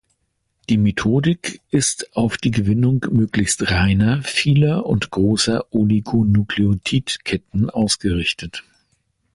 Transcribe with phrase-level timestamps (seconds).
[0.67, 8.63] Die Methodik ist auf die Gewinnung möglichst reiner, vieler und großer Oligonukleotid-Ketten ausgerichtet.